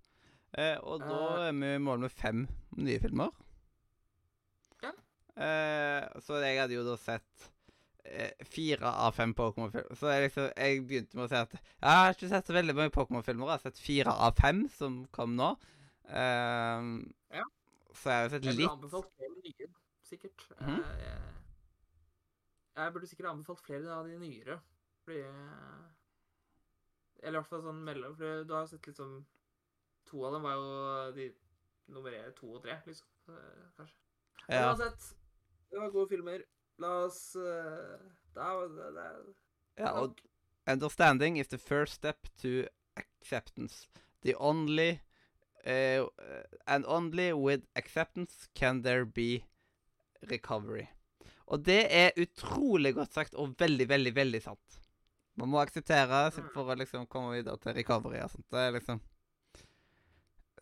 Eh, 0.58 0.78
og 0.82 1.00
da 1.02 1.18
Eh. 1.38 1.48
er 1.48 1.52
vi 1.60 1.70
i 1.74 1.78
mål 1.82 1.98
med 2.04 2.10
fem 2.12 2.44
nye 2.76 2.98
filmer. 3.02 3.30
Ja. 4.82 4.90
Eh, 5.36 6.20
så 6.26 6.40
jeg 6.42 6.58
hadde 6.60 6.74
jo 6.76 6.84
da 6.86 6.96
sett 7.00 7.46
eh, 8.04 8.32
fire 8.44 8.90
av 9.06 9.14
fem 9.16 9.32
Pokémon-filmer. 9.34 9.94
Så 9.96 10.10
jeg, 10.12 10.26
liksom, 10.28 10.50
jeg 10.58 10.82
begynte 10.86 11.16
med 11.16 11.24
å 11.24 11.28
si 11.30 11.38
at 11.40 11.54
jeg 11.54 11.62
har 11.88 12.12
ikke 12.12 12.28
sett 12.34 12.46
så 12.50 12.52
veldig 12.58 12.74
mange 12.76 12.92
Pokémon-filmer. 12.98 13.46
Jeg 13.46 13.56
har 13.56 13.64
sett 13.70 13.78
fire 13.82 14.12
av 14.26 14.34
fem 14.42 14.66
som 14.74 15.04
kom 15.14 15.36
nå. 15.38 15.54
Eh, 16.10 16.90
Ja. 17.38 17.46
Så 17.94 18.10
jeg 18.10 18.24
har 18.24 18.32
sett 18.32 18.44
Jeg 18.48 18.56
burde 18.58 18.70
anbefalt 18.74 19.10
flere 19.14 19.36
nye, 19.44 19.68
sikkert. 20.04 20.44
Mm. 20.60 20.78
Eh, 20.80 21.04
jeg, 21.06 22.80
jeg 22.82 22.92
burde 22.96 23.10
sikkert 23.10 23.30
anbefalt 23.30 23.62
flere 23.64 23.92
av 23.94 24.08
de 24.08 24.18
nyere, 24.18 24.58
fordi 25.04 25.20
eh, 25.28 25.84
Eller 27.22 27.38
i 27.38 27.40
hvert 27.40 27.52
fall 27.52 27.62
sånn 27.64 27.82
mellom 27.86 28.16
For 28.18 28.42
du 28.44 28.54
har 28.56 28.66
sett 28.68 28.88
liksom 28.90 29.14
To 30.10 30.24
av 30.28 30.34
dem 30.36 30.44
var 30.44 30.58
jo 30.58 31.12
de 31.16 31.30
nummer 31.94 32.12
én, 32.16 32.32
to 32.36 32.50
og 32.56 32.62
tre, 32.64 32.78
liksom. 32.86 33.08
eh, 33.28 33.64
Kanskje. 33.78 33.96
Ja, 34.48 34.66
uansett, 34.70 35.06
det 35.70 35.80
var 35.80 35.92
gode 35.94 36.10
filmer. 36.10 36.42
La 36.82 36.90
oss 37.06 37.20
Da 37.36 38.48
det, 38.68 38.90
det, 38.98 39.08
ja, 39.78 39.92
og 40.02 40.20
Understanding 40.66 41.38
is 41.38 41.48
the 41.48 41.58
first 41.58 41.92
step 41.94 42.26
to 42.40 42.64
acceptance. 42.96 43.86
The 44.22 44.34
only 44.36 45.00
uh, 45.66 46.06
And 46.66 46.84
only 46.86 47.32
with 47.32 47.62
acceptance 47.76 48.48
can 48.54 48.82
there 48.82 49.04
be 49.06 49.44
recovery. 50.30 50.88
Og 51.46 51.64
det 51.64 51.86
er 51.90 52.10
utrolig 52.16 52.94
godt 52.94 53.12
sagt, 53.14 53.34
og 53.34 53.54
veldig, 53.58 53.88
veldig, 53.88 54.14
veldig 54.16 54.42
sant. 54.42 54.78
Man 55.36 55.48
må 55.48 55.58
akseptere 55.60 56.30
Mm. 56.30 56.50
for 56.54 56.70
å 56.72 56.76
liksom 56.78 57.06
komme 57.06 57.34
videre 57.34 57.58
til 57.58 57.74
recovery 57.74 58.20
og 58.22 58.30
sånt. 58.30 58.46
Det 58.50 58.58
er 58.60 58.72
liksom 58.72 59.00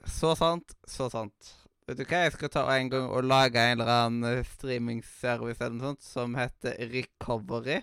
Så 0.04 0.34
sant, 0.36 0.74
så 0.88 1.08
sant. 1.10 1.52
Vet 1.86 1.98
du 1.98 2.04
hva, 2.04 2.24
jeg 2.24 2.32
skal 2.32 2.48
ta 2.48 2.62
en 2.76 2.88
gang 2.90 3.08
og 3.10 3.24
lage 3.24 3.58
en 3.58 3.80
eller 3.80 3.90
annen 4.06 4.44
streamingservice 4.44 5.60
eller 5.60 5.76
noe 5.76 5.92
sånt 5.92 6.02
som 6.02 6.34
heter 6.34 6.74
Recovery. 6.90 7.82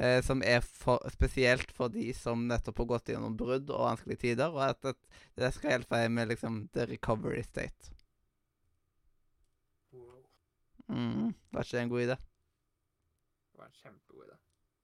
Eh, 0.00 0.22
som 0.24 0.40
er 0.40 0.62
for, 0.64 1.02
spesielt 1.12 1.72
for 1.76 1.92
de 1.92 2.06
som 2.16 2.46
nettopp 2.48 2.78
har 2.80 2.86
gått 2.94 3.10
gjennom 3.12 3.34
brudd 3.36 3.68
og 3.68 3.84
vanskelige 3.84 4.22
tider. 4.22 4.54
Og 4.54 4.62
at, 4.64 4.94
at 4.94 4.98
det 5.36 5.50
skal 5.52 5.74
hjelpe 5.74 5.98
deg 6.00 6.14
med 6.16 6.30
liksom 6.30 6.62
the 6.72 6.86
recovery 6.88 7.42
state. 7.44 7.92
Mm, 10.90 11.34
var 11.52 11.62
ikke 11.62 11.76
det 11.76 11.82
en 11.84 11.92
god 11.92 12.02
idé? 12.02 12.16
det 13.50 13.58
var 13.58 13.66
en 13.68 13.76
kjempegod 13.82 14.24
idé. 14.24 14.38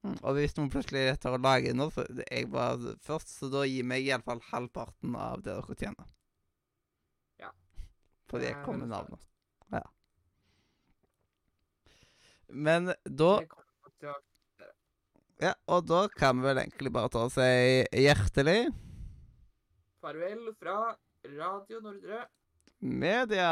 Mm. 0.04 0.18
Og 0.20 0.36
hvis 0.36 0.54
noen 0.58 0.70
plutselig 0.70 1.16
tar 1.18 1.34
og 1.34 1.42
lager 1.42 1.74
noe, 1.74 1.90
så 1.90 2.04
jeg 2.20 2.50
var 2.52 2.84
først, 3.02 3.32
så 3.40 3.48
da 3.50 3.64
gir 3.66 3.88
meg 3.88 4.04
iallfall 4.06 4.44
halvparten 4.52 5.16
av 5.18 5.42
det 5.42 5.56
dere 5.56 5.78
tjener. 5.80 6.12
Ja. 7.42 7.50
Fordi 8.30 8.50
jeg 8.50 8.60
kom 8.68 8.84
med 8.84 8.92
navnet. 8.92 9.24
Ja. 9.72 9.82
Men 12.52 12.92
da 12.92 13.32
Det 13.40 13.48
kommer 13.50 13.96
til 13.96 14.12
å 14.12 14.20
Ja, 15.42 15.52
og 15.68 15.84
da 15.84 16.06
kan 16.08 16.38
vi 16.40 16.46
vel 16.48 16.62
egentlig 16.62 16.92
bare 16.94 17.10
ta 17.12 17.26
og 17.26 17.32
si 17.34 17.44
hjertelig 17.92 18.70
Farvel 20.00 20.48
fra 20.56 20.94
Radio 21.26 21.80
Nordre. 21.84 22.22
media. 22.80 23.50